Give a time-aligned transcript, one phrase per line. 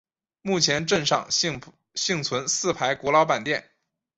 [0.41, 1.61] 目前镇上幸
[2.23, 3.69] 存四排古老板店。